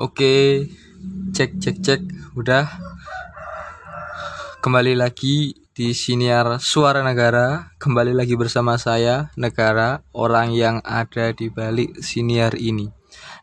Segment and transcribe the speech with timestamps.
[0.00, 0.64] Oke,
[1.36, 2.00] cek cek cek,
[2.32, 2.64] udah.
[4.64, 7.76] Kembali lagi di siniar Suara Negara.
[7.76, 12.88] Kembali lagi bersama saya, Negara, orang yang ada di balik siniar ini.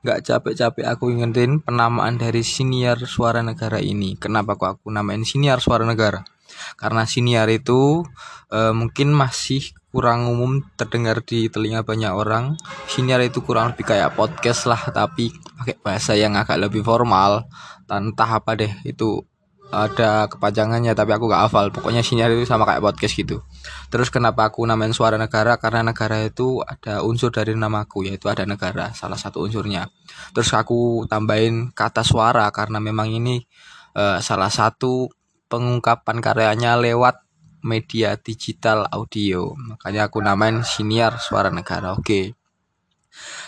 [0.02, 4.18] Gak capek-capek aku ingetin penamaan dari siniar Suara Negara ini.
[4.18, 6.26] Kenapa kok aku namain siniar Suara Negara?
[6.74, 8.02] Karena siniar itu
[8.50, 12.54] eh, mungkin masih kurang umum terdengar di telinga banyak orang.
[12.86, 17.50] Siniar itu kurang lebih kayak podcast lah, tapi pakai bahasa yang agak lebih formal.
[17.90, 19.26] Entah apa deh itu
[19.68, 23.44] ada kepanjangannya tapi aku gak hafal pokoknya siniar itu sama kayak podcast gitu
[23.92, 28.48] terus kenapa aku namain suara negara karena negara itu ada unsur dari namaku yaitu ada
[28.48, 29.92] negara salah satu unsurnya
[30.32, 33.44] terus aku tambahin kata suara karena memang ini
[33.92, 35.12] eh, salah satu
[35.52, 37.27] pengungkapan karyanya lewat
[37.64, 42.38] media digital audio makanya aku namain siniar suara negara oke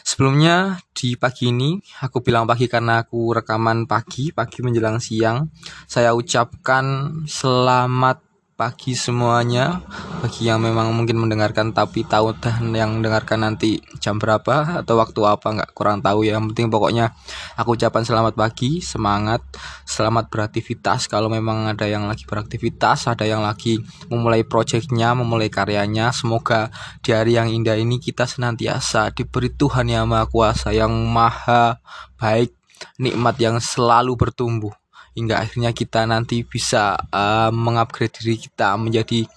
[0.01, 5.45] Sebelumnya di pagi ini aku bilang pagi karena aku rekaman pagi, pagi menjelang siang.
[5.85, 8.28] Saya ucapkan selamat
[8.59, 9.79] pagi semuanya
[10.19, 15.15] bagi yang memang mungkin mendengarkan tapi tahu dan yang mendengarkan nanti jam berapa atau waktu
[15.23, 16.35] apa nggak kurang tahu ya.
[16.35, 17.15] Yang penting pokoknya
[17.55, 19.39] aku ucapkan selamat pagi, semangat,
[19.87, 21.07] selamat beraktivitas.
[21.07, 23.79] Kalau memang ada yang lagi beraktivitas, ada yang lagi
[24.11, 26.67] memulai proyeknya, memulai karyanya, semoga
[26.99, 31.79] di hari yang indah ini kita senantiasa diberi Tuhan yang Maha Kuasa yang Maha
[32.19, 32.51] baik,
[32.99, 34.78] nikmat yang selalu bertumbuh
[35.19, 39.27] hingga akhirnya kita nanti bisa uh, mengupgrade diri kita menjadi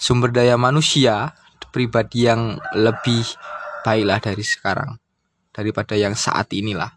[0.00, 1.36] sumber daya manusia
[1.68, 3.22] pribadi yang lebih
[3.84, 4.96] baiklah dari sekarang
[5.52, 6.96] daripada yang saat inilah.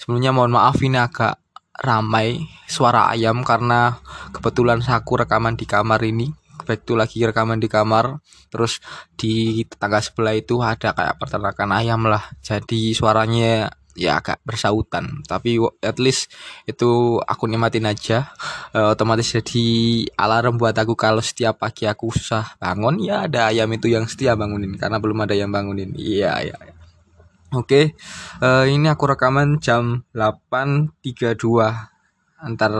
[0.00, 1.36] Sebelumnya mohon maaf ini agak
[1.76, 4.00] ramai suara ayam karena
[4.32, 6.32] kebetulan aku rekaman di kamar ini
[6.64, 8.80] baik itu lagi rekaman di kamar terus
[9.18, 13.68] di tetangga sebelah itu ada kayak peternakan ayam lah jadi suaranya
[13.98, 15.24] ya agak bersautan.
[15.26, 16.30] Tapi at least
[16.66, 18.30] itu aku nikmatin aja.
[18.74, 19.66] Eh, otomatis jadi
[20.18, 24.34] alarm buat aku kalau setiap pagi aku susah bangun ya ada ayam itu yang setia
[24.38, 25.94] bangunin karena belum ada yang bangunin.
[25.96, 26.74] Iya iya iya.
[27.54, 27.94] Oke,
[28.42, 31.94] eh, ini aku rekaman jam 8.32
[32.44, 32.72] Antar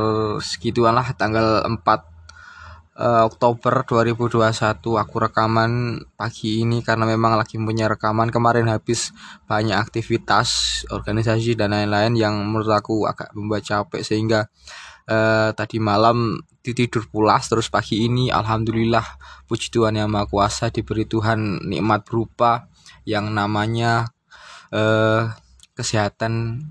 [0.45, 2.14] segituan lah tanggal 4
[2.99, 8.31] eh, Oktober 2021 Aku rekaman pagi ini karena memang lagi punya rekaman.
[8.31, 9.15] Kemarin habis
[9.47, 14.47] banyak aktivitas, organisasi dan lain-lain Yang menurut aku agak membuat capek Sehingga
[15.11, 17.51] eh, tadi malam tidur pulas.
[17.51, 19.05] Terus pagi ini Alhamdulillah
[19.47, 22.71] Puji Tuhan Yang Maha Kuasa diberi Tuhan nikmat berupa
[23.05, 23.93] Yang namanya
[24.75, 25.45] eh
[25.75, 26.63] kesehatan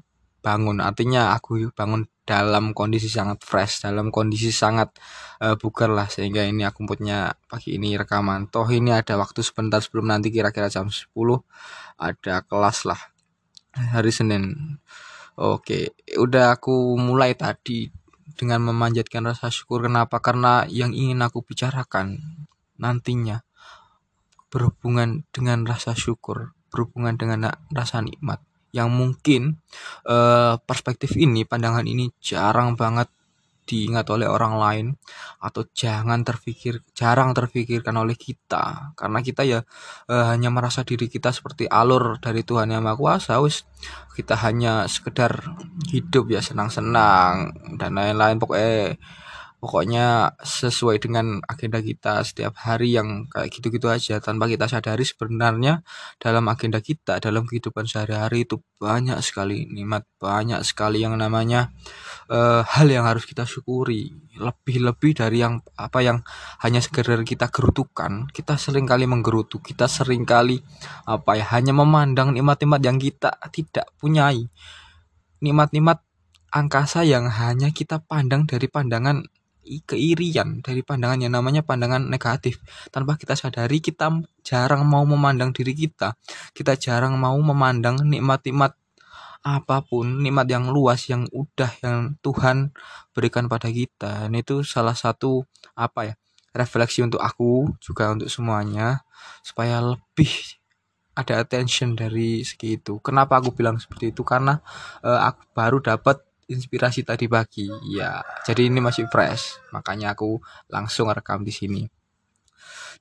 [0.44, 0.80] bangun.
[0.84, 4.96] Artinya aku bangun dalam kondisi sangat fresh dalam kondisi sangat
[5.44, 8.48] eh, bugar lah sehingga ini aku punya pagi ini rekaman.
[8.48, 11.12] Toh ini ada waktu sebentar sebelum nanti kira-kira jam 10
[12.00, 13.02] ada kelas lah
[13.76, 14.78] hari Senin.
[15.36, 17.92] Oke udah aku mulai tadi
[18.40, 19.86] dengan memanjatkan rasa syukur.
[19.86, 20.24] Kenapa?
[20.24, 22.22] Karena yang ingin aku bicarakan
[22.80, 23.44] nantinya
[24.54, 28.42] berhubungan dengan rasa syukur berhubungan dengan rasa nikmat
[28.74, 29.62] yang mungkin
[30.10, 33.08] eh, perspektif ini pandangan ini jarang banget
[33.64, 34.86] diingat oleh orang lain
[35.40, 38.92] atau jangan terpikir jarang terpikirkan oleh kita.
[39.00, 39.64] Karena kita ya
[40.12, 43.64] eh, hanya merasa diri kita seperti alur dari Tuhan yang Maha Kuasa wis.
[44.14, 45.56] Kita hanya sekedar
[45.90, 48.38] hidup ya senang-senang dan lain-lain.
[48.38, 49.00] Pokoknya
[49.64, 55.88] pokoknya sesuai dengan agenda kita setiap hari yang kayak gitu-gitu aja tanpa kita sadari sebenarnya
[56.20, 61.72] dalam agenda kita dalam kehidupan sehari-hari itu banyak sekali nikmat banyak sekali yang namanya
[62.28, 64.12] eh, hal yang harus kita syukuri.
[64.36, 66.20] Lebih-lebih dari yang apa yang
[66.60, 70.60] hanya sekedar kita gerutukan kita sering kali menggerutu kita sering kali
[71.08, 74.44] apa ya hanya memandang nikmat-nikmat yang kita tidak punyai.
[75.40, 76.04] Nikmat-nikmat
[76.52, 79.24] angkasa yang hanya kita pandang dari pandangan
[79.88, 82.60] keirian dari pandangan yang namanya pandangan negatif
[82.92, 84.12] tanpa kita sadari kita
[84.44, 86.20] jarang mau memandang diri kita
[86.52, 88.76] kita jarang mau memandang nikmat-nikmat
[89.44, 92.72] apa pun nikmat yang luas yang udah yang Tuhan
[93.12, 95.44] berikan pada kita ini itu salah satu
[95.76, 96.14] apa ya
[96.56, 99.04] refleksi untuk aku juga untuk semuanya
[99.44, 100.32] supaya lebih
[101.14, 102.98] ada attention dari segi itu.
[103.02, 104.26] Kenapa aku bilang seperti itu?
[104.26, 104.58] Karena
[105.06, 107.68] uh, aku baru dapat inspirasi tadi pagi.
[107.92, 109.60] Ya, jadi ini masih fresh.
[109.72, 110.40] Makanya aku
[110.72, 111.84] langsung rekam di sini.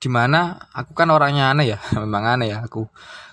[0.03, 2.87] Di mana aku kan orangnya aneh ya, memang aneh ya aku.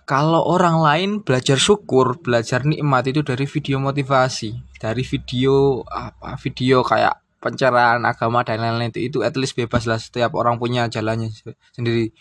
[0.09, 6.33] Kalau orang lain belajar syukur, belajar nikmat itu dari video motivasi, dari video apa?
[6.41, 10.89] Video kayak pencerahan agama dan lain-lain itu itu at least bebas lah setiap orang punya
[10.91, 11.31] jalannya
[11.71, 12.11] sendiri.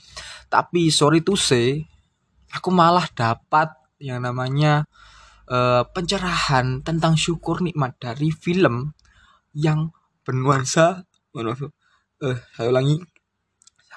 [0.46, 1.88] Tapi sorry to say,
[2.54, 4.86] aku malah dapat yang namanya
[5.48, 8.92] uh, pencerahan tentang syukur nikmat dari film
[9.56, 9.90] yang
[10.22, 13.00] bernuansa uh, saya ulangi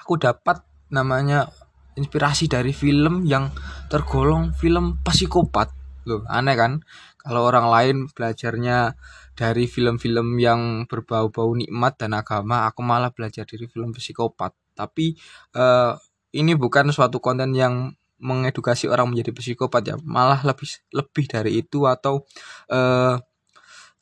[0.02, 1.48] aku dapat namanya
[1.96, 3.52] inspirasi dari film yang
[3.92, 5.70] tergolong film psikopat.
[6.08, 6.82] Loh aneh kan?
[7.20, 8.98] Kalau orang lain belajarnya
[9.38, 14.52] dari film-film yang berbau-bau nikmat dan agama aku malah belajar dari film psikopat.
[14.74, 15.14] Tapi
[15.54, 15.94] uh,
[16.32, 19.96] ini bukan suatu konten yang mengedukasi orang menjadi psikopat ya.
[20.00, 22.22] Malah lebih lebih dari itu atau
[22.70, 23.18] uh,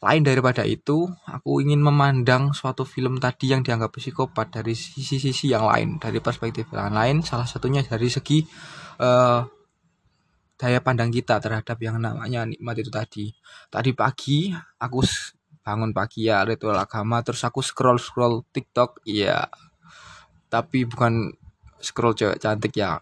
[0.00, 5.68] lain daripada itu aku ingin memandang suatu film tadi yang dianggap psikopat dari sisi-sisi yang
[5.68, 8.40] lain dari perspektif yang lain salah satunya dari segi
[8.96, 9.44] uh,
[10.56, 13.32] daya pandang kita terhadap yang namanya nikmat itu tadi.
[13.72, 15.00] Tadi pagi aku
[15.60, 19.48] bangun pagi ya ritual agama terus aku scroll scroll TikTok iya.
[20.48, 21.28] Tapi bukan
[21.80, 23.00] scroll cewek cantik ya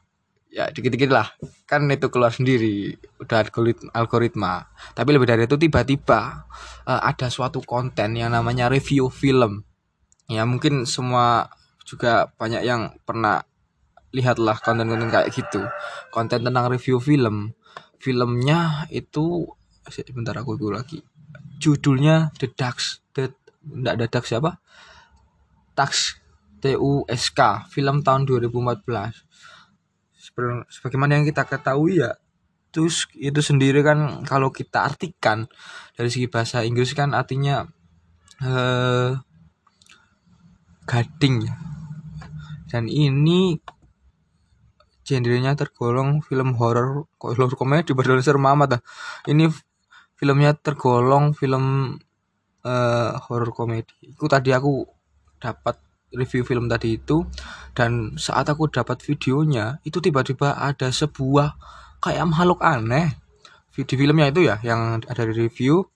[0.58, 1.31] ya dikit-dikit lah.
[1.70, 2.99] Kan itu keluar sendiri.
[3.22, 3.46] Udah
[3.94, 4.66] algoritma.
[4.99, 6.50] Tapi lebih dari itu tiba-tiba
[6.82, 9.62] uh, ada suatu konten yang namanya review film.
[10.26, 11.46] Ya mungkin semua
[11.87, 13.46] juga banyak yang pernah
[14.10, 15.62] lihatlah konten-konten kayak gitu.
[16.10, 17.55] Konten tentang review film.
[18.02, 19.46] Filmnya itu
[19.87, 20.99] sebentar aku dulu lagi.
[21.62, 23.06] Judulnya The Ducks.
[23.14, 23.31] The
[23.62, 24.50] enggak ada Ducks siapa?
[25.78, 26.19] Tax
[26.58, 27.70] T U S K.
[27.70, 29.28] Film tahun 2014
[30.70, 32.14] sebagaimana yang kita ketahui ya
[32.69, 35.49] terus itu sendiri kan kalau kita artikan
[35.96, 37.64] dari segi bahasa Inggris kan artinya
[38.44, 39.17] eh,
[40.88, 41.55] gading ya.
[42.69, 43.61] Dan ini
[45.05, 48.84] genrenya tergolong film horor horor komedi berdoa serem amat
[49.25, 49.49] ini
[50.20, 51.96] filmnya tergolong film
[52.64, 53.93] uh, horor komedi.
[54.05, 54.84] Itu tadi aku
[55.41, 55.81] dapat
[56.12, 57.25] review film tadi itu
[57.76, 61.56] dan saat aku dapat videonya itu tiba-tiba ada sebuah
[62.00, 63.14] kayak makhluk aneh.
[63.75, 65.87] Video filmnya itu ya yang ada di review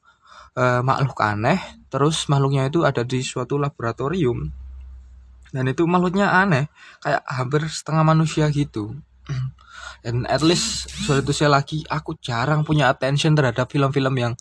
[0.54, 1.58] uh, makhluk aneh
[1.90, 4.54] terus makhluknya itu ada di suatu laboratorium
[5.52, 6.72] dan itu makhluknya aneh
[7.04, 8.96] kayak hampir setengah manusia gitu.
[10.02, 14.34] Dan at least soal itu saya lagi aku jarang punya attention terhadap film-film yang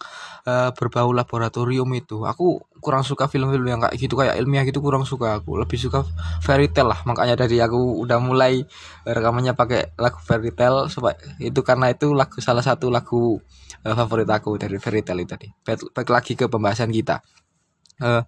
[0.50, 2.26] uh, berbau laboratorium itu.
[2.26, 5.40] Aku kurang suka film-film yang kayak gitu kayak ilmiah gitu kurang suka.
[5.40, 6.02] Aku lebih suka
[6.42, 7.00] fairy tale lah.
[7.06, 8.66] Makanya dari aku udah mulai
[9.06, 10.90] rekamannya pakai lagu fairy tale.
[10.90, 13.38] Supaya itu karena itu lagu salah satu lagu
[13.86, 15.48] uh, favorit aku dari fairy tale itu tadi.
[15.94, 17.22] Baik lagi ke pembahasan kita.
[18.02, 18.26] Uh,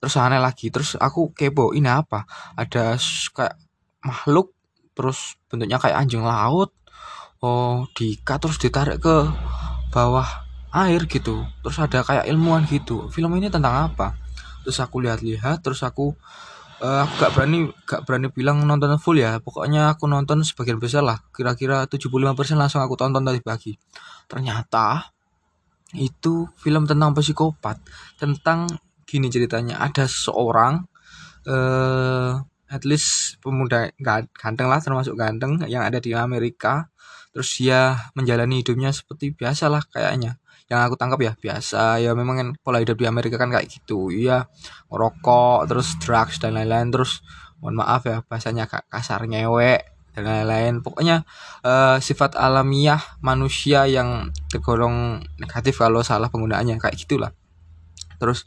[0.00, 0.72] terus aneh lagi.
[0.72, 2.24] Terus aku kepo ini apa?
[2.56, 2.96] Ada
[3.36, 3.54] kayak
[4.00, 4.56] makhluk
[4.96, 6.72] terus bentuknya kayak anjing laut.
[7.44, 9.28] Oh diikat terus ditarik ke
[9.92, 10.39] bawah
[10.70, 11.42] air gitu.
[11.62, 13.10] Terus ada kayak ilmuwan gitu.
[13.10, 14.14] Film ini tentang apa?
[14.62, 16.14] Terus aku lihat-lihat terus aku
[16.82, 19.42] uh, aku gak berani gak berani bilang nonton full ya.
[19.42, 21.18] Pokoknya aku nonton sebagian besar lah.
[21.34, 23.74] Kira-kira 75% langsung aku tonton tadi pagi.
[24.30, 25.10] Ternyata
[25.98, 27.82] itu film tentang psikopat.
[28.14, 28.70] Tentang
[29.06, 29.82] gini ceritanya.
[29.82, 30.86] Ada seorang
[31.50, 32.34] eh
[32.70, 36.86] at least pemuda ganteng lah termasuk ganteng yang ada di Amerika.
[37.34, 40.38] Terus dia menjalani hidupnya seperti biasa lah kayaknya
[40.70, 41.98] yang aku tangkap ya biasa.
[41.98, 44.14] Ya memang kan pola hidup di Amerika kan kayak gitu.
[44.14, 44.46] Iya
[44.86, 46.94] merokok terus drugs dan lain-lain.
[46.94, 47.26] Terus
[47.58, 49.82] mohon maaf ya bahasanya kasar ngewek
[50.14, 50.78] dan lain-lain.
[50.80, 51.26] Pokoknya
[51.66, 57.34] uh, sifat alamiah manusia yang tergolong negatif kalau salah penggunaannya kayak gitulah.
[58.22, 58.46] Terus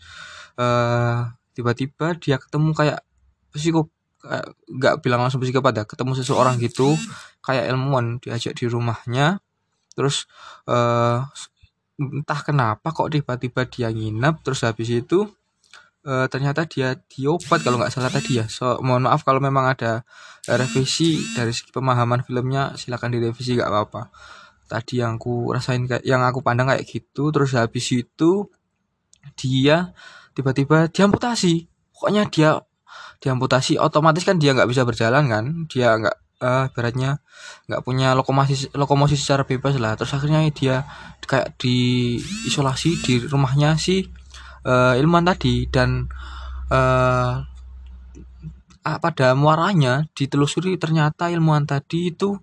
[0.56, 3.04] uh, tiba-tiba dia ketemu kayak
[3.52, 3.92] psikop
[4.72, 6.96] nggak bilang langsung psikopat ya ketemu seseorang gitu
[7.44, 9.44] kayak ilmuwan diajak di rumahnya.
[9.94, 10.32] Terus
[10.72, 11.28] uh,
[11.98, 15.30] entah kenapa kok tiba-tiba dia nginep terus habis itu
[16.08, 18.46] uh, ternyata dia diobat kalau nggak salah tadi ya.
[18.50, 20.04] So mohon maaf kalau memang ada
[20.48, 24.02] revisi dari segi pemahaman filmnya silakan direvisi nggak apa-apa.
[24.68, 28.48] Tadi yang aku rasain kayak yang aku pandang kayak gitu terus habis itu
[29.38, 29.94] dia
[30.34, 31.70] tiba-tiba diamputasi.
[31.94, 32.60] Pokoknya dia
[33.24, 35.46] diamputasi otomatis kan dia nggak bisa berjalan kan?
[35.72, 37.24] Dia nggak uh, ibaratnya
[37.72, 39.96] nggak punya lokomosi lokomosi secara bebas lah.
[39.96, 40.84] Terus akhirnya dia
[41.24, 44.04] kayak diisolasi di rumahnya si
[44.68, 46.12] uh, ilmuwan tadi dan
[46.68, 47.40] uh,
[48.84, 52.36] pada muaranya ditelusuri ternyata ilmuwan tadi itu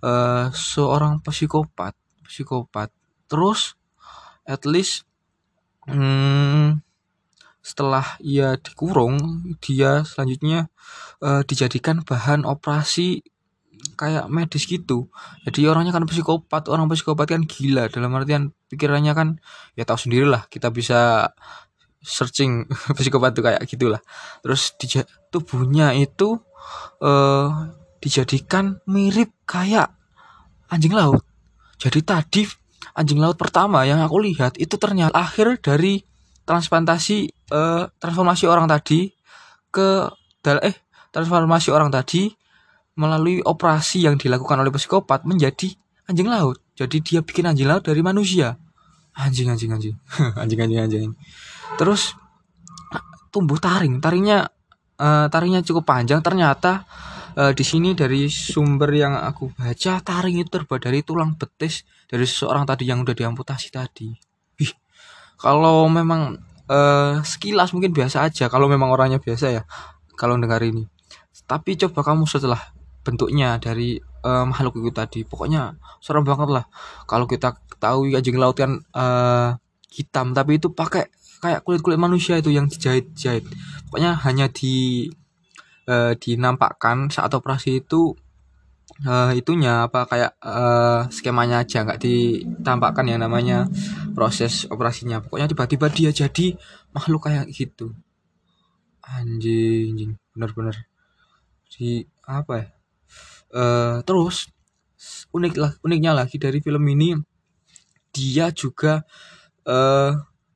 [0.00, 1.92] uh, seorang psikopat
[2.24, 2.88] psikopat.
[3.28, 3.76] Terus
[4.48, 5.04] at least
[5.88, 6.80] hmm,
[7.64, 9.16] setelah ia dikurung
[9.60, 10.68] dia selanjutnya
[11.24, 13.24] uh, dijadikan bahan operasi
[13.94, 15.08] kayak medis gitu.
[15.46, 17.88] Jadi orangnya kan psikopat orang psikopat kan gila.
[17.88, 19.28] Dalam artian pikirannya kan
[19.78, 21.30] ya tahu sendirilah kita bisa
[22.04, 24.02] searching psikopat tuh kayak gitulah.
[24.44, 24.86] Terus di
[25.32, 26.36] tubuhnya itu
[27.00, 27.48] uh,
[27.98, 29.88] dijadikan mirip kayak
[30.68, 31.24] anjing laut.
[31.80, 32.42] Jadi tadi
[32.94, 36.04] anjing laut pertama yang aku lihat itu ternyata akhir dari
[36.44, 39.08] transplantasi uh, transformasi orang tadi
[39.72, 40.06] ke
[40.44, 40.76] eh
[41.08, 42.28] transformasi orang tadi
[42.94, 45.74] melalui operasi yang dilakukan oleh psikopat menjadi
[46.06, 46.62] anjing laut.
[46.74, 48.54] Jadi dia bikin anjing laut dari manusia.
[49.14, 49.96] Anjing anjing anjing.
[50.40, 51.12] anjing anjing anjing.
[51.78, 52.14] Terus
[53.34, 53.98] tumbuh taring.
[53.98, 54.46] Taringnya
[54.98, 56.86] uh, taringnya cukup panjang ternyata
[57.34, 62.26] uh, di sini dari sumber yang aku baca taring itu terbuat dari tulang betis dari
[62.26, 64.10] seseorang tadi yang udah diamputasi tadi.
[64.62, 64.72] Ih,
[65.38, 66.38] kalau memang
[66.70, 69.62] uh, sekilas mungkin biasa aja kalau memang orangnya biasa ya
[70.16, 70.86] kalau dengar ini
[71.44, 72.60] tapi coba kamu setelah
[73.04, 75.20] bentuknya dari uh, makhluk itu tadi.
[75.22, 76.64] Pokoknya serem banget lah.
[77.04, 79.54] Kalau kita tahu anjing laut kan uh,
[79.92, 81.06] hitam tapi itu pakai
[81.38, 83.44] kayak kulit kulit manusia itu yang dijahit jahit
[83.86, 85.06] pokoknya hanya di
[85.86, 88.16] uh, dinampakkan saat operasi itu
[89.04, 93.68] uh, itunya apa kayak uh, skemanya aja nggak ditampakkan yang namanya
[94.16, 95.20] proses operasinya.
[95.20, 96.56] Pokoknya tiba-tiba dia jadi
[96.94, 97.92] makhluk kayak gitu.
[99.04, 100.12] Anjing anjing.
[100.32, 100.88] Bener-bener
[101.74, 102.66] di apa ya
[103.54, 104.50] uh, terus
[105.30, 107.14] unik lah uniknya lagi dari film ini
[108.14, 109.02] dia juga
[109.66, 110.12] uh,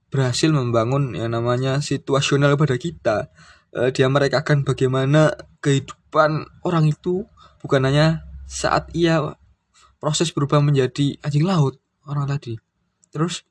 [0.09, 3.33] berhasil membangun yang namanya situasional pada kita
[3.75, 7.27] uh, dia merekakan bagaimana kehidupan orang itu
[7.61, 9.37] bukan hanya saat ia
[9.99, 11.77] proses berubah menjadi anjing laut
[12.07, 12.57] orang tadi.
[13.11, 13.45] Terus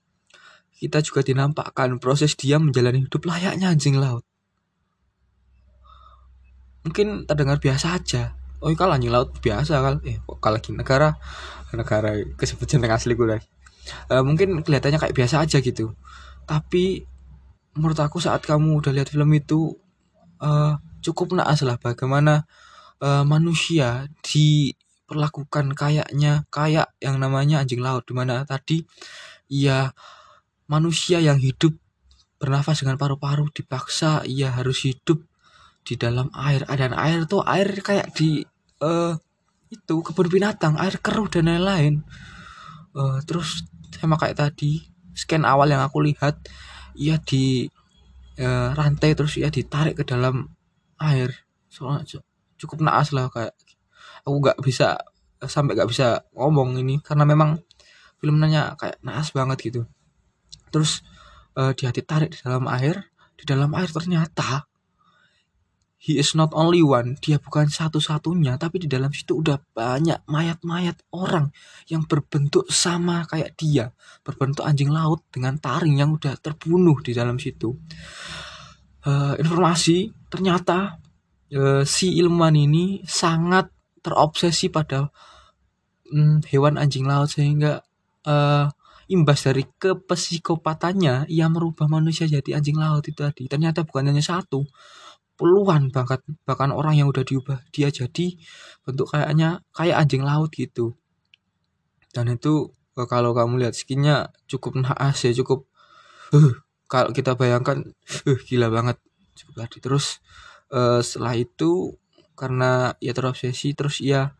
[0.77, 4.23] kita juga dinampakkan proses dia menjalani hidup layaknya anjing laut.
[6.87, 8.36] Mungkin terdengar biasa aja.
[8.57, 9.95] Oh, kalau anjing laut biasa kal.
[10.01, 11.13] Eh, kok kalau lagi negara
[11.75, 13.47] negara kesebut jeneng asli gue lagi.
[14.11, 15.93] Uh, mungkin kelihatannya kayak biasa aja gitu.
[16.47, 17.05] Tapi
[17.77, 19.77] menurut aku saat kamu udah lihat film itu
[20.41, 22.49] uh, cukup naas lah bagaimana
[22.99, 24.73] uh, manusia di
[25.07, 28.83] perlakukan kayaknya kayak yang namanya anjing laut di mana tadi
[29.47, 29.95] ia
[30.67, 31.71] manusia yang hidup
[32.41, 35.23] bernafas dengan paru-paru dipaksa ia harus hidup
[35.87, 38.43] di dalam air dan air tuh air kayak di
[38.83, 39.15] uh,
[39.71, 42.03] itu kebun binatang air keruh dan lain-lain.
[42.91, 43.63] Uh, terus
[43.95, 44.83] sama kayak tadi
[45.15, 46.43] scan awal yang aku lihat
[46.99, 47.71] ia di
[48.43, 50.51] uh, rantai terus ia ditarik ke dalam
[50.99, 51.31] air.
[51.71, 52.19] Soalnya
[52.59, 53.55] cukup naas lah kayak
[54.27, 54.99] aku nggak bisa
[55.39, 57.63] sampai nggak bisa ngomong ini karena memang
[58.19, 59.81] filmnya kayak naas banget gitu.
[60.67, 60.99] Terus
[61.55, 64.67] uh, dia ditarik di dalam air di dalam air ternyata
[65.97, 71.01] he is not only one dia bukan satu-satunya tapi di dalam situ udah banyak mayat-mayat
[71.09, 71.49] orang
[71.89, 73.89] yang berbentuk sama kayak dia.
[74.21, 77.73] Berbentuk anjing laut dengan taring yang udah terbunuh di dalam situ.
[79.07, 80.99] Uh, informasi ternyata
[81.55, 83.71] uh, si ilmuwan ini sangat
[84.03, 85.09] terobsesi pada
[86.13, 87.81] um, hewan anjing laut sehingga
[88.27, 88.67] uh,
[89.07, 93.47] imbas dari kepsikopatannya ia merubah manusia jadi anjing laut itu tadi.
[93.47, 94.67] Ternyata bukan hanya satu
[95.37, 98.35] puluhan bahkan bahkan orang yang udah diubah dia jadi
[98.83, 100.97] bentuk kayaknya kayak anjing laut gitu.
[102.11, 105.69] Dan itu uh, kalau kamu lihat skinnya cukup naas ya cukup
[106.33, 106.57] uh,
[106.91, 107.93] kalau kita bayangkan
[108.25, 108.97] uh, gila banget.
[109.37, 110.17] Tadi terus
[110.73, 111.93] uh, setelah itu
[112.33, 114.33] karena ia terobsesi terus ia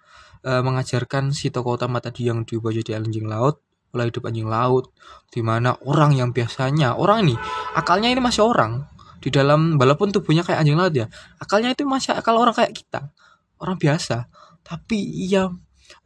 [0.46, 4.92] uh, mengajarkan si tokoh utama tadi yang diubah jadi anjing laut pola hidup anjing laut
[5.32, 7.36] di mana orang yang biasanya orang ini
[7.74, 8.86] akalnya ini masih orang
[9.18, 11.10] di dalam walaupun tubuhnya kayak anjing laut ya
[11.42, 13.10] akalnya itu masih akal orang kayak kita
[13.58, 14.30] orang biasa
[14.62, 15.50] tapi ia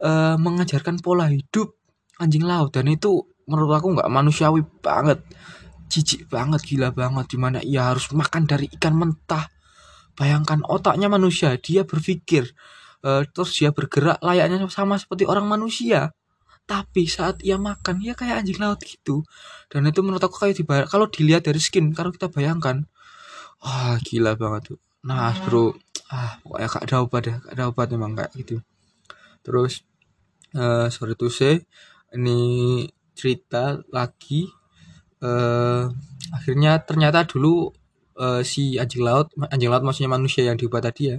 [0.02, 1.76] uh, mengajarkan pola hidup
[2.16, 5.20] anjing laut dan itu menurut aku nggak manusiawi banget
[5.92, 9.44] jijik banget gila banget di mana ia harus makan dari ikan mentah
[10.12, 12.52] Bayangkan otaknya manusia, dia berpikir,
[13.00, 16.12] uh, terus dia bergerak layaknya sama seperti orang manusia.
[16.68, 19.24] Tapi saat ia makan, ya kayak anjing laut gitu.
[19.72, 20.84] Dan itu menurut aku kayak dibayar.
[20.86, 22.84] Kalau dilihat dari skin, kalau kita bayangkan,
[23.62, 24.78] wah gila banget tuh.
[25.06, 25.74] Nah bro,
[26.12, 28.56] ah pokoknya gak ada obat ya, gak ada obat memang kayak gitu.
[29.42, 29.82] terus
[30.54, 31.66] uh, sorry to say
[32.14, 34.46] ini cerita lagi
[35.24, 35.88] uh,
[36.30, 37.72] akhirnya ternyata dulu
[38.20, 41.18] uh, si anjing laut anjing laut maksudnya manusia yang diubah tadi ya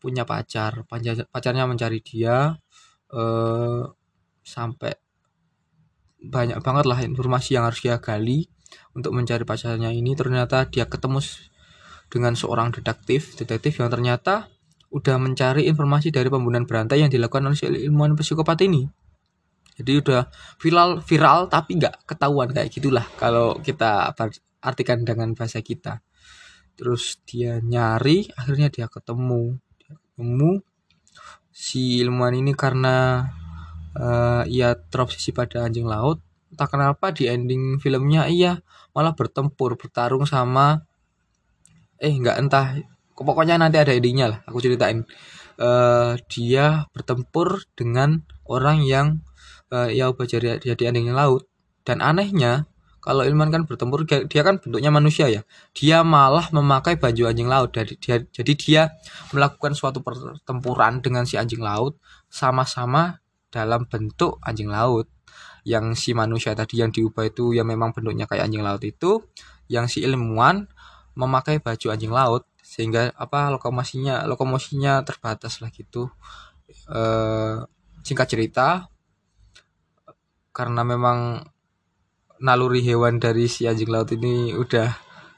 [0.00, 0.82] punya pacar
[1.28, 2.56] pacarnya mencari dia
[3.12, 3.82] uh,
[4.40, 4.92] sampai
[6.20, 8.48] banyak banget lah informasi yang harus dia gali
[8.96, 11.20] untuk mencari pacarnya ini ternyata dia ketemu
[12.10, 14.50] dengan seorang detektif detektif yang ternyata
[14.90, 18.90] udah mencari informasi dari pembunuhan berantai yang dilakukan oleh si ilmuwan psikopat ini.
[19.78, 20.28] Jadi udah
[20.60, 24.12] viral viral tapi nggak ketahuan kayak gitulah kalau kita
[24.60, 26.02] artikan dengan bahasa kita.
[26.74, 29.56] Terus dia nyari akhirnya dia ketemu.
[29.78, 30.50] Dia ketemu
[31.54, 33.24] si ilmuwan ini karena
[33.94, 36.18] uh, ia terobsesi pada anjing laut.
[36.50, 38.58] Entah kenapa di ending filmnya ia
[38.90, 40.82] malah bertempur bertarung sama
[42.00, 42.80] eh nggak entah.
[43.14, 45.04] Pokoknya nanti ada endingnya lah aku ceritain.
[45.60, 49.20] Uh, dia bertempur dengan orang yang
[49.68, 51.44] uh, ya jadi jadi anjing laut.
[51.84, 52.64] Dan anehnya
[53.00, 55.44] kalau ilmuwan kan bertempur dia kan bentuknya manusia ya.
[55.76, 57.76] Dia malah memakai baju anjing laut.
[57.76, 58.82] Dari dia jadi dia
[59.36, 62.00] melakukan suatu pertempuran dengan si anjing laut
[62.32, 63.20] sama-sama
[63.52, 65.12] dalam bentuk anjing laut.
[65.68, 69.28] Yang si manusia tadi yang diubah itu yang memang bentuknya kayak anjing laut itu
[69.68, 70.64] yang si ilmuwan
[71.20, 76.08] memakai baju anjing laut sehingga apa lokomosinya lokomosinya terbatas lah gitu.
[76.88, 77.02] E,
[78.00, 78.88] singkat cerita
[80.56, 81.44] karena memang
[82.40, 84.88] naluri hewan dari si anjing laut ini udah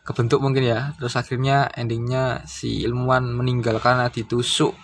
[0.06, 4.74] kebentuk mungkin ya terus akhirnya endingnya si ilmuwan meninggal karena ditusuk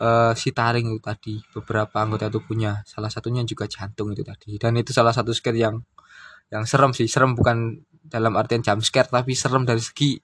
[0.00, 4.56] uh, si taring itu tadi beberapa anggota tubuhnya salah satunya juga jantung itu tadi.
[4.56, 5.76] Dan itu salah satu scare yang
[6.50, 10.16] yang serem sih serem bukan dalam artian jump scare tapi serem dari segi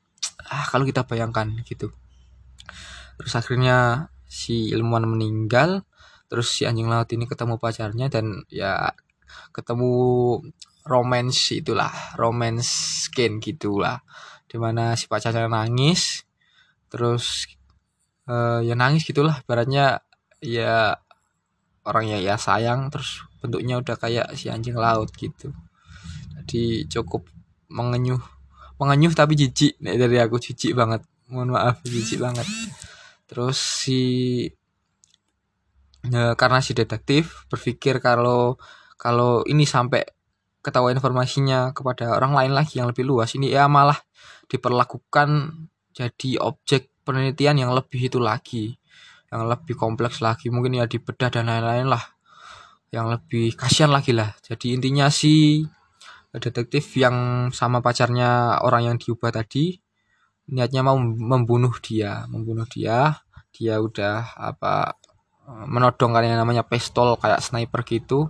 [0.48, 1.92] ah kalau kita bayangkan gitu.
[3.16, 5.84] Terus akhirnya si ilmuwan meninggal
[6.26, 8.90] terus si anjing laut ini ketemu pacarnya dan ya
[9.54, 9.90] ketemu
[10.86, 12.68] romance itulah romance
[13.08, 14.02] skin gitulah.
[14.46, 16.22] Di mana si pacarnya nangis
[16.86, 17.50] terus
[18.30, 20.06] uh, ya nangis gitulah baratnya
[20.38, 20.94] ya
[21.86, 25.54] orang ya ya sayang terus bentuknya udah kayak si anjing laut gitu.
[26.36, 27.35] Jadi cukup
[27.68, 28.20] mengenyuh.
[28.80, 29.78] Mengenyuh tapi jijik.
[29.80, 31.04] Dari aku jijik banget.
[31.30, 32.46] Mohon maaf jijik banget.
[33.26, 34.02] Terus si
[36.06, 38.54] ya, karena si detektif berpikir kalau
[38.94, 40.06] kalau ini sampai
[40.62, 43.98] ketahui informasinya kepada orang lain lagi yang lebih luas ini ya malah
[44.50, 45.54] diperlakukan
[45.96, 48.76] jadi objek penelitian yang lebih itu lagi.
[49.32, 50.52] Yang lebih kompleks lagi.
[50.52, 52.04] Mungkin ya dibedah dan lain-lain lah.
[52.92, 54.36] Yang lebih kasihan lagi lah.
[54.44, 55.64] Jadi intinya si
[56.38, 59.76] detektif yang sama pacarnya orang yang diubah tadi
[60.46, 63.22] niatnya mau membunuh dia membunuh dia.
[63.56, 65.00] Dia udah apa
[65.64, 68.28] menodong kan yang namanya pistol kayak sniper gitu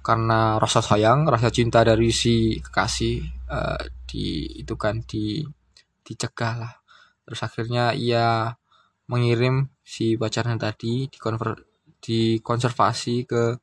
[0.00, 3.16] karena rasa sayang rasa cinta dari si kekasih
[3.50, 5.42] uh, di itu kan di
[6.06, 6.74] dicegah lah.
[7.26, 8.54] Terus akhirnya ia
[9.10, 11.66] mengirim si pacarnya tadi dikonver
[12.00, 13.58] dikonservasi ke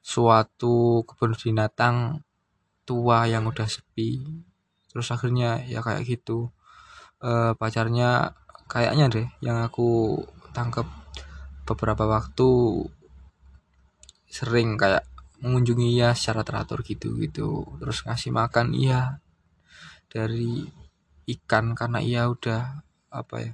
[0.00, 2.22] suatu kebun binatang
[2.86, 4.22] tua yang udah sepi.
[4.88, 6.54] Terus akhirnya ya kayak gitu.
[7.20, 8.32] E, pacarnya
[8.70, 10.22] kayaknya deh yang aku
[10.54, 10.86] tangkap
[11.66, 12.48] beberapa waktu
[14.30, 15.04] sering kayak
[15.42, 17.66] mengunjungi ia secara teratur gitu gitu.
[17.82, 19.18] Terus ngasih makan iya
[20.08, 20.64] dari
[21.26, 23.52] ikan karena ia udah apa ya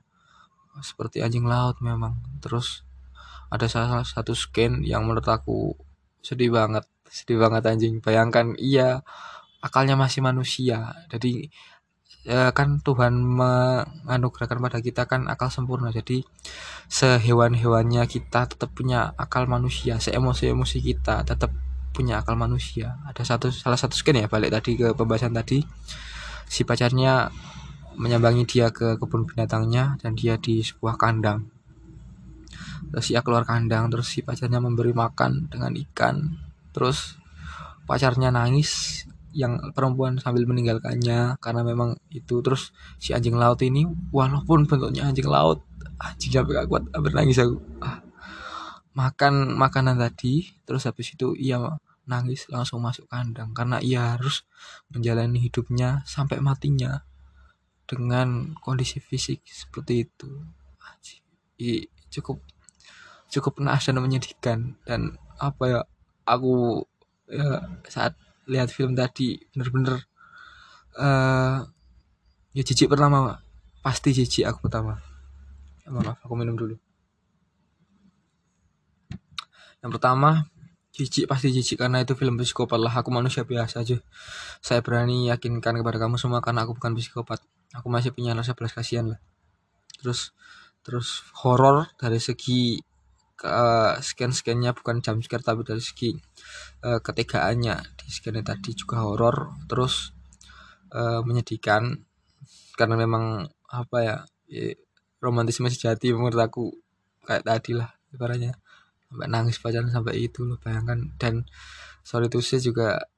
[0.81, 2.21] seperti anjing laut memang.
[2.45, 2.85] Terus
[3.53, 5.77] ada salah satu scan yang menurut aku
[6.25, 8.01] sedih banget sedih banget anjing.
[8.01, 9.05] Bayangkan iya
[9.61, 10.97] akalnya masih manusia.
[11.13, 11.53] Jadi
[12.25, 15.93] ya kan Tuhan menganugerahkan pada kita kan akal sempurna.
[15.93, 16.25] Jadi
[16.89, 21.53] sehewan-hewannya kita tetap punya akal manusia seemosi-emosi kita tetap
[21.93, 22.97] punya akal manusia.
[23.05, 25.61] Ada satu salah satu scan ya balik tadi ke pembahasan tadi.
[26.49, 27.29] Si pacarnya
[27.93, 31.45] menyambangi dia ke kebun binatangnya dan dia di sebuah kandang.
[32.93, 37.21] Terus ia keluar kandang terus si pacarnya memberi makan dengan ikan terus
[37.87, 42.45] pacarnya nangis yang perempuan sambil meninggalkannya karena memang itu.
[42.45, 45.65] Terus si anjing laut ini walaupun bentuknya anjing laut
[46.01, 47.57] anjing sampai gak kuat bernangis aku.
[47.81, 48.05] Ah,
[48.93, 51.59] makan makanan tadi terus habis itu ia
[52.05, 53.57] nangis langsung masuk kandang.
[53.57, 54.45] Karena ia harus
[54.93, 57.03] menjalani hidupnya sampai matinya
[57.89, 60.31] dengan kondisi fisik seperti itu.
[61.63, 62.43] I, cukup
[63.33, 64.77] cukup naas dan menyedihkan.
[64.85, 65.81] Dan apa ya
[66.27, 66.85] aku
[67.31, 68.15] ya, saat
[68.47, 70.03] lihat film tadi bener-bener
[70.99, 71.63] uh,
[72.53, 73.41] ya jijik pertama
[73.83, 75.03] pasti jijik aku pertama.
[75.89, 76.79] Maaf aku minum dulu.
[79.83, 80.47] Yang pertama
[80.95, 82.95] jijik pasti jijik karena itu film psikopat lah.
[82.95, 83.99] Aku manusia biasa aja.
[84.63, 87.43] Saya berani yakinkan kepada kamu semua karena aku bukan psikopat.
[87.75, 89.21] Aku masih punya rasa belas kasihan lah.
[89.99, 90.31] Terus
[90.87, 92.79] terus horor dari segi
[93.41, 96.13] uh, scan-scannya bukan jump scare tapi dari segi
[96.85, 97.77] uh, ketegaannya.
[97.97, 100.13] Di scan tadi juga horor terus
[100.93, 102.05] uh, menyedihkan.
[102.77, 104.17] Karena memang apa ya
[105.23, 106.73] romantisme sejati menurut aku
[107.25, 108.57] kayak tadi lah ibaratnya.
[109.09, 111.13] Sampai nangis pacaran sampai itu loh bayangkan.
[111.21, 111.45] Dan
[112.05, 113.09] sorry to say juga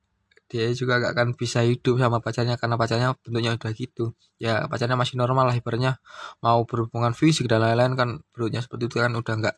[0.45, 4.15] dia juga gak akan bisa hidup sama pacarnya karena pacarnya bentuknya udah gitu.
[4.37, 5.99] Ya pacarnya masih normal lah ibaratnya.
[6.45, 9.57] Mau berhubungan fisik dan lain-lain kan bentuknya seperti itu kan udah nggak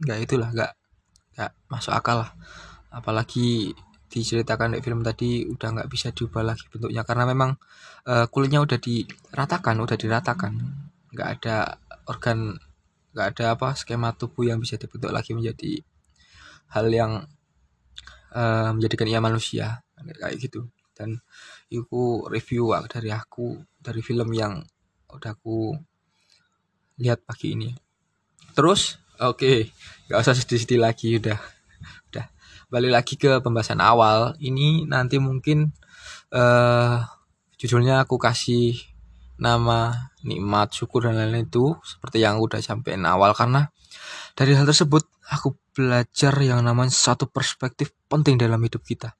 [0.00, 0.72] nggak itulah nggak
[1.36, 2.30] nggak masuk akal lah.
[2.92, 3.72] Apalagi
[4.06, 7.02] diceritakan di film tadi udah nggak bisa diubah lagi bentuknya.
[7.04, 7.56] Karena memang
[8.08, 10.52] uh, kulitnya udah diratakan udah diratakan.
[11.12, 11.56] Nggak ada
[12.08, 12.56] organ
[13.16, 15.80] nggak ada apa skema tubuh yang bisa dibentuk lagi menjadi
[16.72, 17.12] hal yang
[18.32, 19.84] uh, menjadikan ia manusia.
[19.96, 20.68] Kayak gitu.
[20.96, 21.20] Dan
[21.68, 24.64] itu review dari aku dari film yang
[25.12, 25.76] udah aku
[26.96, 27.70] lihat pagi ini.
[28.56, 29.70] Terus oke
[30.06, 31.38] nggak usah sedih-sedih lagi udah.
[32.10, 32.26] Udah.
[32.70, 34.38] Balik lagi ke pembahasan awal.
[34.38, 35.74] Ini nanti mungkin
[36.30, 37.02] uh,
[37.58, 38.78] judulnya aku kasih
[39.36, 43.34] nama nikmat syukur dan lain-lain itu seperti yang udah sampein awal.
[43.34, 43.66] Karena
[44.38, 49.18] dari hal tersebut aku belajar yang namanya satu perspektif penting dalam hidup kita.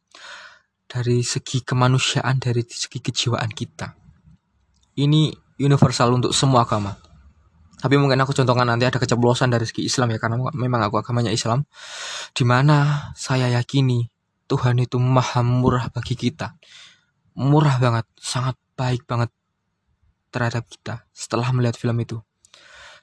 [0.87, 3.90] Dari segi kemanusiaan dari segi kejiwaan kita.
[4.96, 7.06] Ini universal untuk semua agama
[7.87, 11.31] tapi mungkin aku contohkan nanti ada keceplosan dari segi Islam ya karena memang aku agamanya
[11.31, 11.62] Islam
[12.35, 14.11] di mana saya yakini
[14.51, 16.59] Tuhan itu maha murah bagi kita
[17.37, 19.31] murah banget sangat baik banget
[20.33, 22.20] terhadap kita setelah melihat film itu.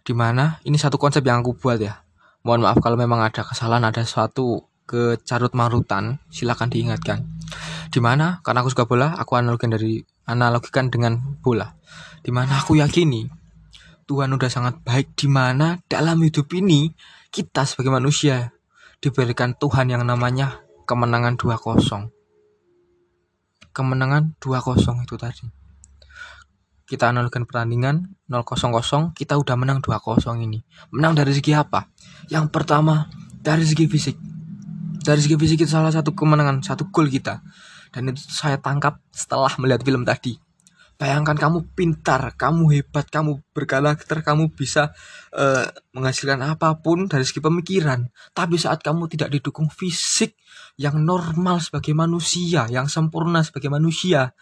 [0.04, 2.04] Di mana ini satu konsep yang aku buat ya.
[2.44, 7.24] Mohon maaf kalau memang ada kesalahan, ada suatu kecarut marutan, silakan diingatkan.
[7.88, 11.72] Di mana karena aku suka bola, aku analogikan dari analogikan dengan bola.
[12.20, 13.43] Di mana aku yakini
[14.04, 16.92] Tuhan udah sangat baik di mana dalam hidup ini
[17.32, 18.52] kita sebagai manusia
[19.00, 22.12] diberikan Tuhan yang namanya kemenangan 2-0.
[23.74, 25.46] Kemenangan 2-0 itu tadi.
[26.84, 30.62] Kita analogikan pertandingan 0-0 kita udah menang 2-0 ini.
[30.92, 31.88] Menang dari segi apa?
[32.28, 33.08] Yang pertama
[33.40, 34.20] dari segi fisik.
[35.04, 37.44] Dari segi fisik itu salah satu kemenangan satu gol kita.
[37.90, 40.40] Dan itu saya tangkap setelah melihat film tadi
[40.96, 44.94] bayangkan kamu pintar kamu hebat kamu berkarakter kamu bisa
[45.34, 50.38] uh, menghasilkan apa pun dari segi pemikiran tapi saat kamu tidak didukung fisik
[50.78, 54.34] yang normal sebagai manusia yang sempurna sebagai manusia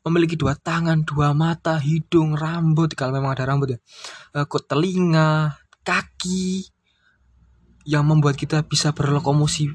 [0.00, 3.78] memiliki dua tangan, dua mata, hidung, rambut kalau memang ada rambut ya,
[4.32, 6.64] uh, telinga, kaki
[7.84, 9.68] yang membuat kita bisa berlokomosi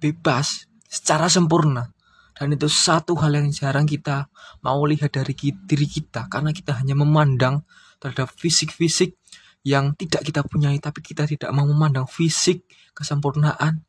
[0.00, 1.92] bebas secara sempurna.
[2.32, 4.30] Dan itu satu hal yang jarang kita
[4.64, 7.62] mau lihat dari diri kita karena kita hanya memandang
[7.98, 9.18] terhadap fisik-fisik
[9.66, 13.82] yang tidak kita punyai tapi kita tidak mau memandang fisik kesempurnaan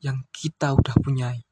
[0.00, 1.44] yang kita udah punyai.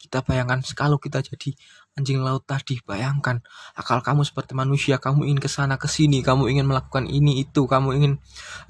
[0.00, 1.52] Kita bayangkan kalau kita jadi
[1.92, 3.44] anjing laut tadi bayangkan
[3.76, 7.68] akal kamu seperti manusia kamu ingin ke sana ke sini kamu ingin melakukan ini itu
[7.68, 8.12] kamu ingin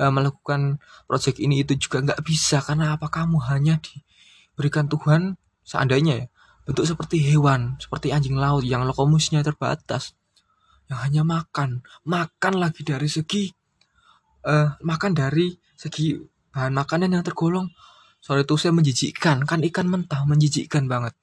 [0.03, 6.27] uh, melakukan project ini itu juga nggak bisa karena apa kamu hanya diberikan Tuhan seandainya
[6.27, 6.27] ya
[6.69, 10.15] bentuk seperti hewan seperti anjing laut yang lokomosinya terbatas
[10.91, 13.47] yang hanya makan makan lagi dari segi
[14.45, 16.17] uh, makan dari segi
[16.51, 17.71] bahan makanan yang tergolong.
[18.21, 21.17] Sorry itu saya menjijikkan kan ikan mentah menjijikkan banget.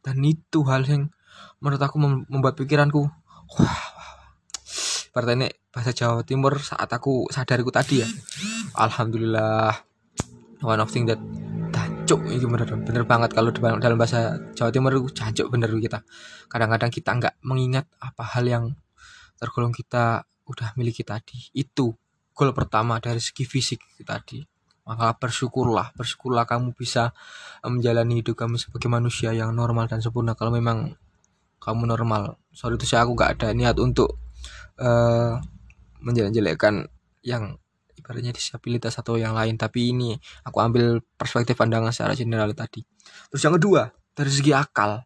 [0.00, 1.12] Dan itu hal yang
[1.60, 3.06] menurut aku membuat pikiranku
[3.54, 3.80] wah,
[5.14, 5.24] wah.
[5.36, 8.08] ini bahasa Jawa Timur saat aku sadariku tadi ya.
[8.74, 9.86] Alhamdulillah.
[10.60, 11.20] One of thing that
[12.10, 16.02] jancuk itu bener bener banget kalau dalam bahasa Jawa Timur jancuk bener kita.
[16.50, 18.64] Kadang-kadang kita nggak mengingat apa hal yang
[19.38, 21.38] tergolong kita udah miliki tadi.
[21.54, 21.94] Itu
[22.34, 24.42] goal pertama dari segi fisik tadi.
[24.90, 27.14] Maka bersyukurlah bersyukurlah kamu bisa
[27.62, 30.34] menjalani hidup kamu sebagai manusia yang normal dan sempurna.
[30.34, 30.98] Kalau memang
[31.62, 34.18] kamu normal sorry itu saya aku gak ada niat untuk
[34.82, 35.38] uh,
[36.02, 36.90] menjelek-jelekkan
[37.22, 37.54] yang
[38.00, 39.60] ibaratnya disabilitas atau yang lain.
[39.60, 42.80] Tapi ini aku ambil perspektif pandangan secara general tadi.
[43.28, 45.04] Terus yang kedua dari segi akal.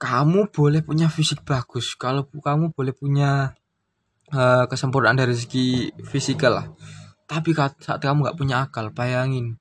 [0.00, 1.94] Kamu boleh punya fisik bagus.
[1.94, 3.52] Kalau kamu boleh punya
[4.32, 6.66] uh, kesempurnaan dari segi fisikal lah.
[7.28, 9.60] Tapi saat kamu nggak punya akal bayangin.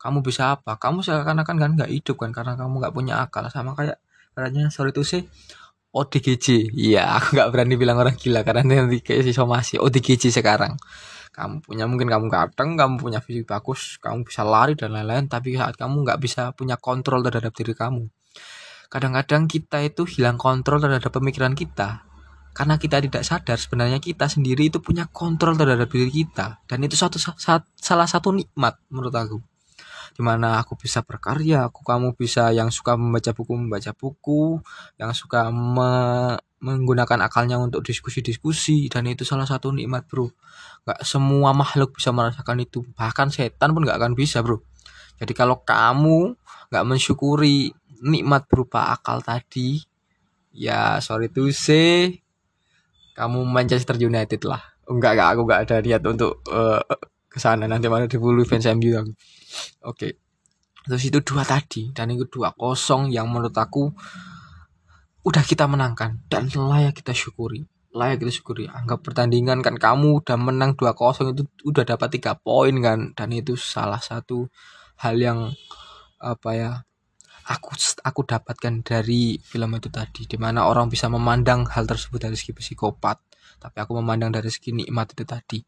[0.00, 0.80] Kamu bisa apa?
[0.80, 3.44] Kamu seakan-akan kan nggak hidup kan karena kamu nggak punya akal.
[3.52, 4.00] Sama kayak
[4.34, 5.26] Katanya sorry to say
[5.90, 6.70] ODGJ.
[6.70, 9.74] Iya, aku nggak berani bilang orang gila karena nanti kayak si somasi.
[9.76, 10.78] ODGJ sekarang.
[11.30, 15.54] Kamu punya mungkin kamu ganteng kamu punya fisik bagus kamu bisa lari dan lain-lain tapi
[15.54, 18.10] saat kamu nggak bisa punya kontrol terhadap diri kamu.
[18.90, 22.10] Kadang-kadang kita itu hilang kontrol terhadap pemikiran kita
[22.50, 26.98] karena kita tidak sadar sebenarnya kita sendiri itu punya kontrol terhadap diri kita dan itu
[26.98, 27.22] satu
[27.78, 29.38] salah satu nikmat menurut aku.
[30.10, 34.58] Di mana aku bisa berkarya aku kamu bisa yang suka membaca buku membaca buku
[34.98, 35.90] yang suka me
[36.60, 40.28] menggunakan akalnya untuk diskusi-diskusi dan itu salah satu nikmat bro
[40.84, 42.84] nggak semua makhluk bisa merasakan itu.
[42.96, 44.60] Bahkan setan pun nggak akan bisa bro.
[45.20, 46.34] Jadi kalau kamu
[46.72, 49.84] nggak mensyukuri nikmat berupa akal tadi
[50.56, 52.24] ya sorry to say
[53.12, 54.62] kamu Manchester United lah.
[54.88, 56.80] Enggak enggak aku enggak ada niat untuk uh,
[57.28, 57.68] ke sana.
[57.68, 59.12] Nanti mana dibulu fans MU oke.
[59.84, 60.12] Okay.
[60.80, 61.92] terus itu dua tadi.
[61.92, 63.92] Dan itu dua kosong yang menurut aku
[65.20, 70.38] udah kita menangkan dan layak kita syukuri layak kita syukuri anggap pertandingan kan kamu udah
[70.38, 73.10] menang 2-0 itu udah dapat tiga poin kan.
[73.14, 74.46] Dan itu salah satu
[75.02, 75.50] hal yang
[76.20, 76.70] apa ya
[77.50, 77.74] aku
[78.06, 80.24] aku dapatkan dari film itu tadi.
[80.30, 83.18] Di mana orang bisa memandang hal tersebut dari segi psikopat
[83.60, 85.60] tapi aku memandang dari segi nikmat itu tadi.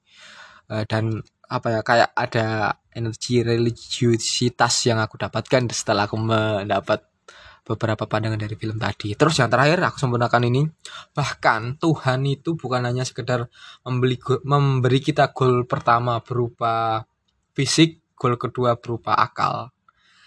[0.72, 1.20] Uh, dan
[1.52, 2.46] apa ya kayak ada
[2.96, 7.11] energi religiusitas yang aku dapatkan setelah aku mendapat
[7.62, 9.14] beberapa pandangan dari film tadi.
[9.14, 10.66] Terus yang terakhir aku sempurnakan ini
[11.14, 13.46] bahkan Tuhan itu bukan hanya sekedar
[13.86, 17.06] membeli memberi kita gol pertama berupa
[17.54, 19.70] fisik, gol kedua berupa akal.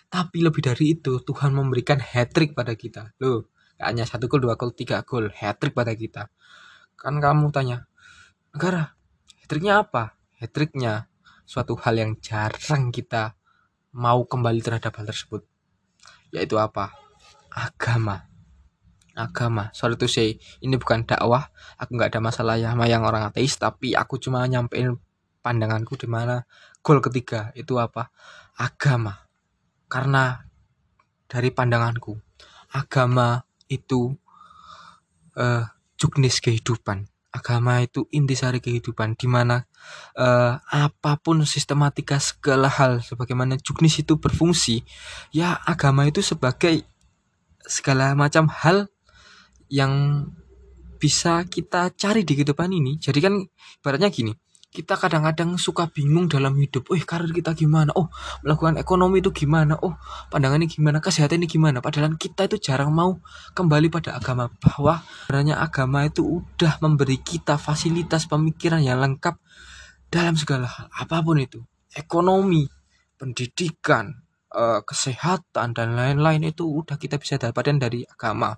[0.08, 3.12] Tapi lebih dari itu Tuhan memberikan hat trick pada kita.
[3.20, 6.32] Loh, gak hanya satu gol, dua gol, tiga gol, hat trick pada kita.
[6.96, 7.92] Kan kamu tanya,
[8.56, 8.96] negara,
[9.44, 10.16] hat tricknya apa?
[10.40, 11.12] Hat tricknya
[11.44, 13.36] suatu hal yang jarang kita
[13.92, 15.44] mau kembali terhadap hal tersebut.
[16.32, 17.05] Yaitu apa?
[17.56, 18.28] Agama.
[19.16, 19.72] Agama.
[19.72, 21.48] Sorry to say ini bukan dakwah.
[21.80, 25.00] Aku nggak ada masalah ya sama yang orang ateis tapi aku cuma nyampein
[25.40, 26.44] pandanganku di mana
[26.84, 28.12] goal ketiga itu apa?
[28.60, 29.24] Agama.
[29.88, 30.44] Karena
[31.32, 32.20] dari pandanganku
[32.76, 34.12] agama itu
[35.40, 35.64] uh,
[35.96, 37.08] juknis kehidupan.
[37.36, 39.68] Agama itu intisari kehidupan di mana
[40.16, 44.88] uh, apa pun sistematika segala hal sebagaimana juknis itu berfungsi
[45.36, 46.88] ya agama itu sebagai
[47.66, 48.88] segala macam hal
[49.70, 50.26] yang
[51.02, 52.98] bisa kita cari di kehidupan ini.
[52.98, 53.34] Jadi kan
[53.82, 54.32] ibaratnya gini,
[54.76, 56.92] kita kadang-kadang suka bingung dalam hidup.
[56.92, 57.96] Oh, karir kita gimana?
[57.96, 58.12] Oh,
[58.44, 59.80] melakukan ekonomi itu gimana?
[59.80, 59.96] Oh,
[60.28, 61.00] pandangan ini gimana?
[61.00, 61.80] Kesehatan ini gimana?
[61.80, 63.24] Padahal kita itu jarang mau
[63.56, 69.40] kembali pada agama bahwa sebenarnya agama itu udah memberi kita fasilitas pemikiran yang lengkap
[70.12, 71.64] dalam segala hal, apa pun itu.
[71.96, 72.68] Ekonomi,
[73.16, 74.25] pendidikan,
[74.56, 78.56] uh, kesehatan dan lain-lain itu udah kita bisa dapatkan dari agama.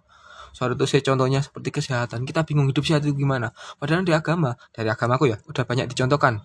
[0.53, 2.23] Soal itu saya contohnya seperti kesehatan.
[2.23, 3.51] Kita bingung hidup sehat itu gimana.
[3.77, 6.41] Padahal di agama, dari agamaku ya udah banyak dicontohkan.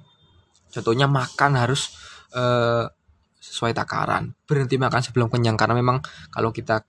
[0.73, 1.93] Contohnya makan harus
[2.33, 2.89] uh,
[3.39, 4.33] sesuai takaran.
[4.49, 6.01] Berhenti makan sebelum kenyang karena memang
[6.33, 6.85] kalau kita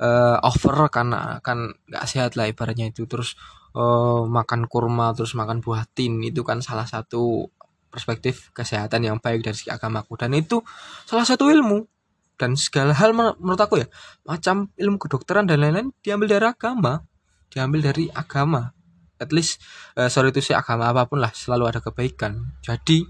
[0.00, 3.04] uh, over karena kan nggak sehat lah ibaratnya itu.
[3.08, 3.36] Terus
[3.76, 7.48] uh, makan kurma terus makan buah tin itu kan salah satu
[7.88, 10.60] perspektif kesehatan yang baik dari segi agamaku dan itu
[11.08, 11.95] salah satu ilmu
[12.36, 13.88] dan segala hal menurut aku ya
[14.28, 17.04] macam ilmu kedokteran dan lain-lain diambil dari agama
[17.50, 18.68] diambil dari agama.
[19.16, 19.64] At least
[19.96, 22.60] uh, sorry itu sih agama apa pun lah selalu ada kebaikan.
[22.60, 23.08] Jadi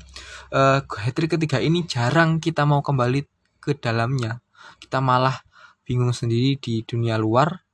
[0.54, 3.26] uh, hatri ketiga ini jarang kita mau kembali
[3.58, 4.38] ke dalamnya.
[4.78, 5.42] Kita malah
[5.82, 7.66] bingung sendiri di dunia luar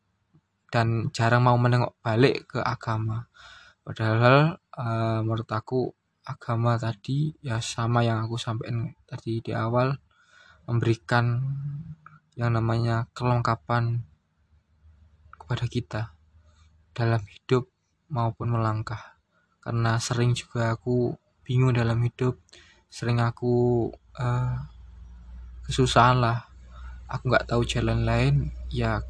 [0.72, 3.28] dan jarang mau menengok balik ke agama.
[3.84, 5.92] Padahal uh, menurut aku
[6.24, 9.92] agama tadi ya sama yang aku sampaikan tadi di awal
[10.66, 11.42] memberikan
[12.38, 14.02] yang namanya kelengkapan
[15.36, 16.02] kepada kita
[16.96, 17.68] dalam hidup
[18.08, 19.18] maupun melangkah.
[19.62, 22.38] Karena sering juga aku bingung dalam hidup
[22.92, 24.56] sering aku uh,
[25.68, 26.48] kesusahan lah.
[27.08, 28.34] Aku nggak tahu jalan lain
[28.72, 29.04] ya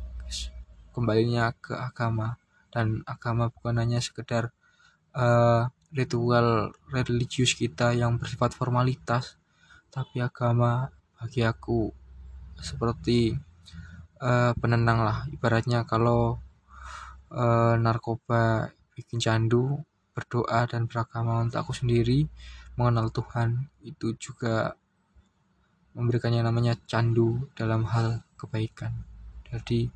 [0.90, 2.38] kembalinya ke agama.
[2.72, 4.50] Dan agama bukan hanya sekedar
[5.12, 9.36] uh, ritual religius kita yang bersifat formalitas
[9.92, 10.88] tapi agama
[11.22, 11.86] bagi aku
[12.58, 13.30] seperti
[14.18, 15.22] uh, penenang lah.
[15.30, 16.42] Ibaratnya kalau
[17.30, 19.78] uh, narkoba bikin candu
[20.10, 22.26] berdoa dan beragama untuk aku sendiri
[22.74, 24.74] mengenal Tuhan itu juga
[25.94, 29.06] memberikan yang namanya candu dalam hal kebaikan.
[29.46, 29.86] Jadi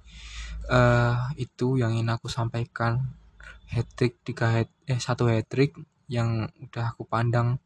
[0.71, 3.19] uh, itu yang ingin aku sampaikan.
[3.67, 5.75] Hat trick tiga hat eh satu hat trick
[6.07, 7.59] yang udah aku pandang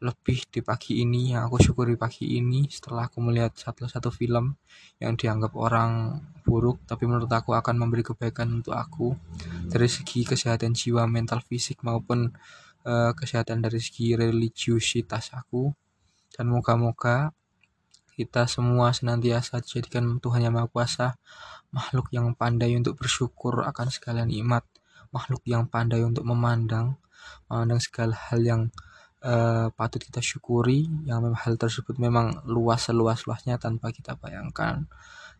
[0.00, 4.56] lebih di pagi ini yang aku syukuri pagi ini setelah aku melihat satu satu film
[4.96, 9.12] yang dianggap orang buruk tapi menurut aku akan memberi kebaikan untuk aku
[9.68, 12.32] dari segi kesehatan jiwa mental fisik maupun
[12.84, 15.72] uh, kesehatan dari segi religiusitas aku.
[16.30, 17.34] Dan moga-moga
[18.14, 21.16] kita semua senantiasa dijadikan Tuhan yang Maha Kuasa
[21.72, 24.66] makhluk yang pandai untuk bersyukur akan segala nikmat
[25.10, 26.98] makhluk yang pandai untuk memandang
[27.46, 28.62] memandang segala hal yang
[29.24, 34.88] uh, patut kita syukuri yang memang hal tersebut memang luas seluas-luasnya tanpa kita bayangkan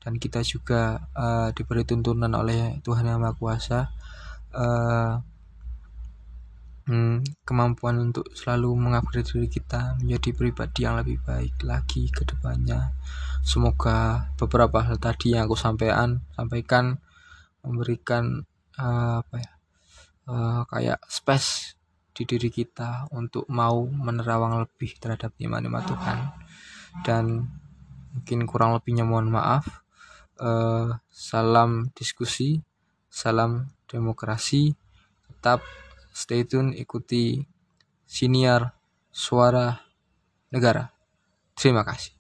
[0.00, 3.92] dan kita juga uh, diberi tuntunan oleh Tuhan yang Maha Kuasa
[4.56, 5.20] uh,
[6.88, 12.96] hmm, kemampuan untuk selalu mengupgrade diri kita menjadi pribadi yang lebih baik lagi ke depannya.
[13.44, 16.96] Semoga beberapa hal tadi yang aku sampaikan sampaikan
[17.60, 18.44] memberikan
[18.80, 19.52] uh, apa ya
[20.28, 21.79] uh, kayak space
[22.10, 26.18] di diri kita untuk mau menerawang lebih terhadap iman-iman Tuhan
[27.06, 27.46] dan
[28.12, 29.82] mungkin kurang lebihnya mohon maaf
[30.42, 32.58] uh, salam diskusi
[33.06, 34.74] salam demokrasi
[35.30, 35.62] tetap
[36.10, 37.38] Stay tune, ikuti
[38.04, 38.74] siniar
[39.14, 39.78] suara
[40.50, 40.90] negara.
[41.54, 42.19] Terima kasih.